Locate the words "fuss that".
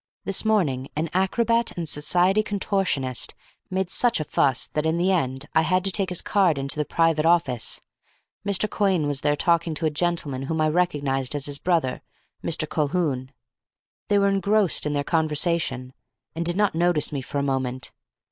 4.23-4.83